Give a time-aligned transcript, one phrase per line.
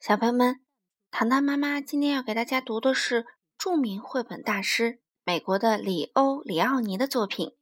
[0.00, 0.64] 小朋友们，
[1.10, 3.26] 糖糖妈妈今天要给大家读的是
[3.58, 7.54] 著名绘本大师美国的里欧·里奥尼的作品，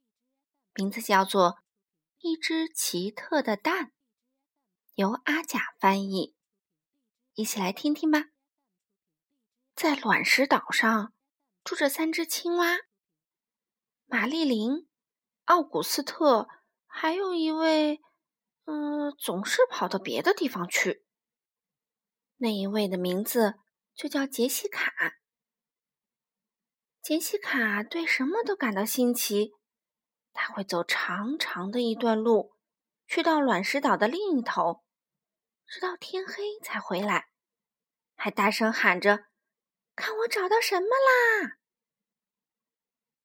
[0.73, 1.51] 名字叫做
[2.19, 3.87] 《一只奇特的蛋》，
[4.93, 6.33] 由阿甲翻译。
[7.33, 8.27] 一起来听听吧。
[9.75, 11.11] 在卵石岛上
[11.65, 12.77] 住着三只青蛙：
[14.05, 14.87] 玛丽琳、
[15.43, 16.47] 奥古斯特，
[16.87, 17.99] 还有一位，
[18.63, 21.03] 嗯，总是跑到别的地方去。
[22.41, 23.55] 那一位的名字
[23.93, 24.93] 就叫杰西卡。
[27.01, 29.53] 杰西卡对什么都感到新奇，
[30.31, 32.55] 他会走长长的一段路，
[33.07, 34.83] 去到卵石岛的另一头，
[35.65, 37.29] 直到天黑才回来，
[38.15, 39.25] 还大声喊着
[39.95, 41.57] ：“看我找到什么啦！”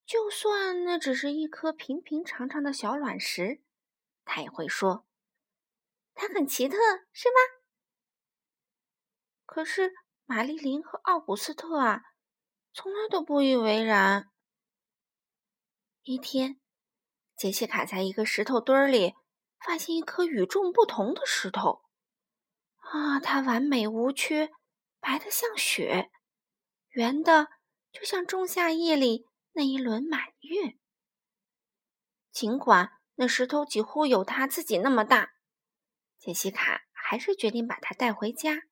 [0.05, 3.63] 就算那只是一颗平平常常的小卵石，
[4.23, 5.07] 他也会说
[6.13, 6.77] ：“它很奇特，
[7.11, 7.35] 是吧？”
[9.45, 9.93] 可是，
[10.25, 12.01] 玛丽琳和奥古斯特啊，
[12.73, 14.31] 从来都不以为然。
[16.03, 16.59] 一天，
[17.37, 19.15] 杰西卡在一个石头堆里
[19.59, 21.83] 发现一颗与众不同的石头。
[22.77, 24.51] 啊，它完美无缺，
[24.99, 26.11] 白的像雪，
[26.89, 27.47] 圆的
[27.91, 30.77] 就像仲夏夜里那一轮满月。
[32.31, 35.33] 尽管那石头几乎有他自己那么大，
[36.19, 38.63] 杰西卡还是决定把它带回家。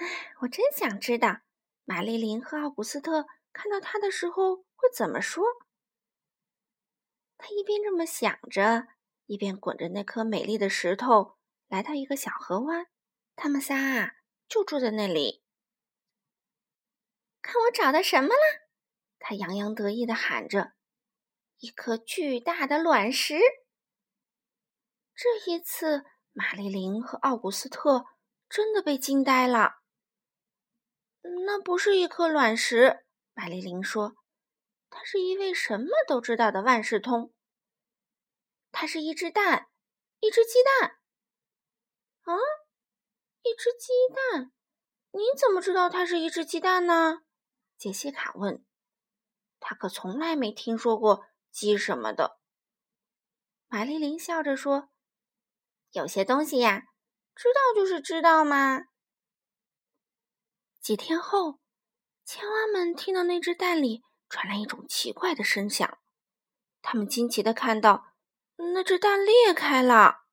[0.00, 1.40] 唉，我真想知道
[1.84, 5.44] 玛丽琳和奥古斯特看到他的时候会怎么说。
[7.36, 8.88] 他一边这么想着，
[9.26, 11.36] 一边滚着那颗美丽的石头，
[11.68, 12.86] 来到一个小河湾。
[13.36, 14.12] 他们仨啊，
[14.48, 15.44] 就住在那里。
[17.42, 18.68] 看我找到什么了！
[19.18, 20.72] 他洋洋得意的喊着
[21.60, 23.38] ：“一颗巨大的卵石！”
[25.14, 28.06] 这一次，玛丽琳和奥古斯特
[28.48, 29.79] 真的被惊呆了。
[31.22, 33.04] 那不是一颗卵石，
[33.34, 34.16] 玛丽琳说
[34.88, 37.32] ：“他是一位什么都知道的万事通。
[38.72, 39.68] 它是一只蛋，
[40.20, 40.98] 一只鸡蛋。
[42.22, 42.34] 啊，
[43.42, 44.52] 一只鸡蛋？
[45.12, 47.22] 你怎么知道它是一只鸡蛋呢？”
[47.76, 48.64] 杰西卡问。
[49.58, 52.38] 他可从来没听说过鸡什么的。
[53.68, 54.88] 玛丽琳笑着说
[55.92, 56.84] ：“有些东西呀，
[57.34, 58.86] 知道就是知道嘛。”
[60.80, 61.60] 几天后，
[62.24, 65.98] 青蛙们听到那只蛋里传来一种奇怪的声响。
[66.80, 68.14] 他们惊奇的看到，
[68.56, 70.24] 那只蛋裂开了，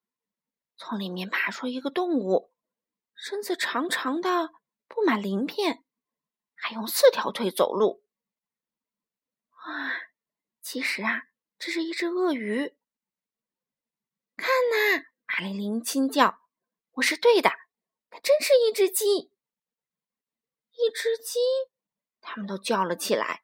[0.78, 2.54] 从里面爬出一个动物，
[3.14, 4.52] 身子长长的，
[4.88, 5.84] 布满鳞片，
[6.56, 8.06] 还用四条腿走路。
[9.52, 9.92] 哇！
[10.62, 11.24] 其实啊，
[11.60, 12.78] 这是一只鳄鱼。
[14.38, 16.40] 看呐，玛丽琳惊叫
[16.96, 17.50] ：“我是对的，
[18.10, 19.34] 它真是一只鸡。”
[20.78, 21.40] 一只鸡，
[22.22, 23.42] 他们都叫了起来。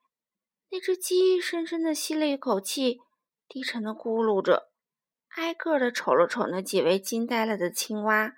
[0.70, 3.00] 那只鸡深深的吸了一口气，
[3.48, 4.72] 低沉的咕噜着，
[5.30, 8.34] 挨个的瞅了瞅那几位惊呆了的青蛙，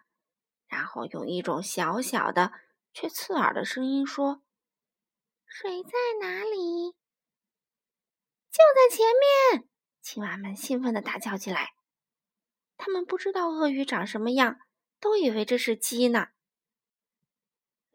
[0.68, 2.54] 然后用一种小小的
[2.94, 4.42] 却刺耳的声音说
[5.46, 5.92] ：“水在
[6.22, 6.92] 哪里？”
[8.50, 9.06] 就在前
[9.54, 9.70] 面！
[10.02, 11.74] 青蛙们兴奋的大叫起来。
[12.78, 14.58] 他们不知道鳄鱼长什么样，
[15.00, 16.28] 都以为这是鸡呢。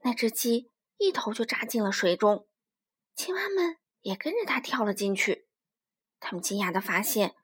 [0.03, 0.71] 那只鸡。
[1.00, 2.47] 一头就扎进了水中，
[3.15, 5.49] 青蛙们也跟着他跳了进去。
[6.19, 7.34] 他们惊讶的发现，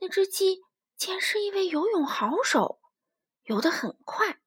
[0.00, 0.60] 那只鸡
[0.98, 2.78] 竟然是一位游泳好手，
[3.44, 4.38] 游得很快。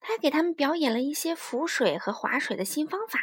[0.00, 3.20] 他还给他们表演了一些浮水和划水的新方法。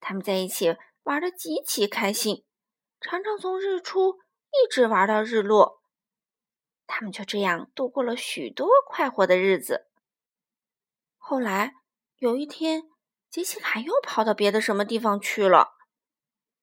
[0.00, 2.46] 他们在一起玩的极其开心，
[2.98, 5.82] 常常从日出一直玩到日落。
[6.86, 9.90] 他们就这样度过了许多快活的日子。
[11.18, 11.74] 后来
[12.16, 12.90] 有一天。
[13.32, 15.78] 杰西卡又跑到别的什么地方去了。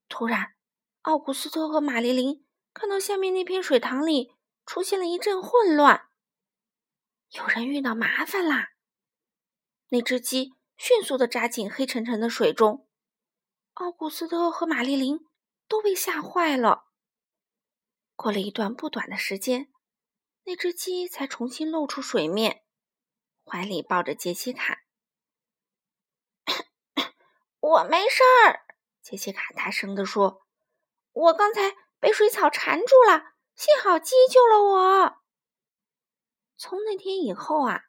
[0.07, 0.53] 突然，
[1.01, 4.35] 奥古斯特和玛丽琳看到下面那片水塘里
[4.67, 6.09] 出现了一阵混乱，
[7.31, 8.69] 有人遇到麻烦啦！
[9.87, 12.87] 那只鸡迅速的扎进黑沉沉的水中，
[13.73, 15.27] 奥古斯特和玛丽琳
[15.67, 16.85] 都被吓坏了。
[18.15, 19.71] 过了一段不短的时间，
[20.43, 22.63] 那只鸡才重新露出水面，
[23.43, 24.83] 怀里抱着杰西卡。
[27.61, 28.61] 我没事儿，
[29.01, 30.45] 杰西卡大声地说
[31.11, 35.17] ：“我刚才被水草缠住了，幸好鸡救了我。”
[36.57, 37.81] 从那天以后啊，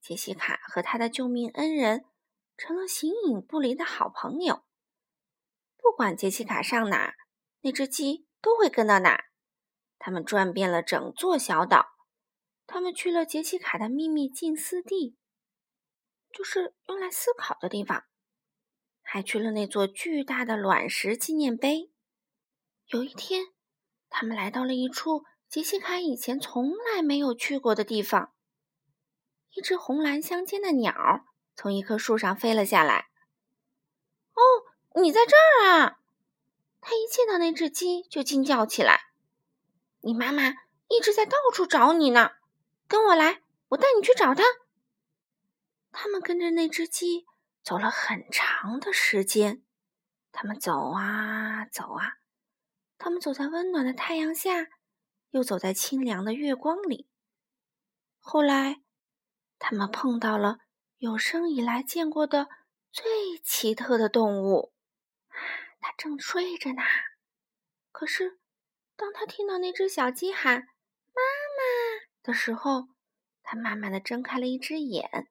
[0.00, 2.04] 杰西卡和他的救命恩人
[2.56, 4.64] 成了形影不离的好朋友。
[5.76, 7.14] 不管杰西卡上哪，
[7.60, 9.24] 那只鸡都会跟到哪。
[9.98, 11.86] 他们转遍了整座小岛，
[12.66, 15.16] 他们去了杰西卡的秘密禁私地。
[16.32, 18.04] 就是用来思考的地方。
[19.10, 21.90] 还去了那座巨大的卵石纪念碑。
[22.88, 23.46] 有一天，
[24.10, 28.34] 他们来到了一处杰西卡以前从来没有去过的地方。
[29.54, 31.24] 一只红蓝相间的鸟
[31.56, 33.08] 从一棵树上飞了下来。
[34.36, 36.00] “哦，你在这儿啊！”
[36.82, 39.04] 他一见到那只鸡就惊叫起来。
[40.04, 40.50] “你妈妈
[40.88, 42.32] 一直在到处找你呢，
[42.86, 44.44] 跟我来，我带你去找她。”
[45.92, 47.24] 他们跟着那只鸡。
[47.68, 49.62] 走了很长的时间，
[50.32, 52.14] 他们走啊走啊，
[52.96, 54.68] 他们走在温暖的太阳下，
[55.32, 57.10] 又走在清凉的月光里。
[58.20, 58.80] 后来，
[59.58, 60.60] 他们碰到了
[60.96, 62.48] 有生以来见过的
[62.90, 64.72] 最奇特的动物，
[65.78, 66.80] 它正睡着呢。
[67.92, 68.38] 可是，
[68.96, 70.62] 当他听到那只小鸡喊
[71.12, 72.88] “妈妈”的时候，
[73.42, 75.28] 他慢慢的睁开了一只眼。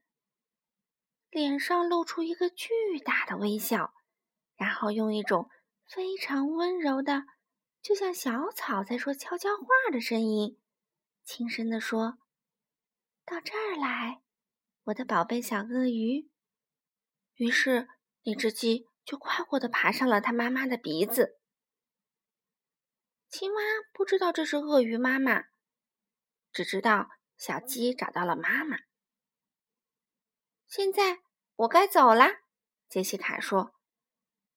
[1.37, 3.93] 脸上露出一个巨大的微笑，
[4.55, 5.51] 然后用一种
[5.85, 7.25] 非常温柔的，
[7.79, 10.59] 就像小草在说悄悄话的声音，
[11.23, 12.17] 轻声地说
[13.23, 14.23] ：“到这儿来，
[14.85, 16.27] 我的宝贝小鳄鱼。”
[17.37, 17.87] 于是，
[18.23, 21.39] 那只鸡就快活地爬上了它妈妈的鼻子。
[23.29, 23.61] 青蛙
[23.93, 25.43] 不知道这是鳄鱼妈妈，
[26.51, 28.79] 只知道小鸡找到了妈妈。
[30.65, 31.19] 现在
[31.57, 32.41] 我该走啦，
[32.87, 33.73] 杰西卡说：“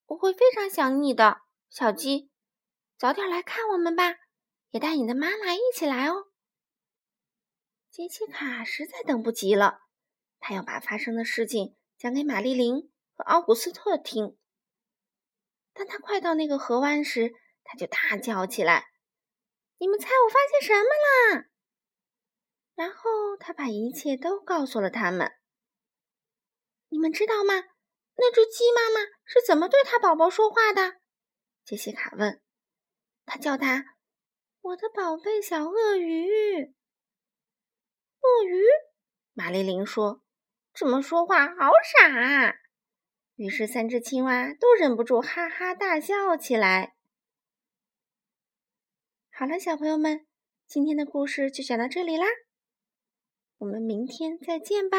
[0.05, 2.31] 我会非常想你的，小鸡，
[2.99, 4.17] 早点来看我们吧，
[4.69, 6.27] 也带你的妈妈一起来哦。”
[7.91, 9.81] 杰西卡实在等不及了，
[10.39, 14.37] 他要把发生的事情讲给玛丽琳和奥古斯特听。
[15.73, 17.33] 当他快到那个河湾时，
[17.65, 18.91] 他就大叫起来
[19.81, 20.91] ：“你们猜我发现什么
[21.35, 21.47] 啦？”
[22.77, 25.40] 然后他把一切都告诉了他们。
[26.91, 27.55] 你们知道吗？
[28.17, 31.01] 那只鸡妈妈是怎么对它宝宝说话的？
[31.65, 32.43] 杰西卡问。
[33.25, 33.97] 他叫它
[34.61, 36.75] “我的宝贝小鳄鱼”。
[38.21, 38.63] 鳄鱼？
[39.33, 40.23] 玛丽琳说
[40.75, 41.47] ：“这么说话？
[41.47, 42.55] 好傻！”啊！”
[43.37, 46.97] 于是三只青蛙都忍不住哈哈大笑起来。
[49.31, 50.27] 好了，小朋友们，
[50.67, 52.27] 今天的故事就讲到这里啦，
[53.59, 54.99] 我们明天再见吧。